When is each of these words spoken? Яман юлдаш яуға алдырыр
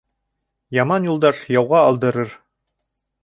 Яман 0.77 1.05
юлдаш 1.09 1.43
яуға 1.57 1.83
алдырыр 1.91 2.33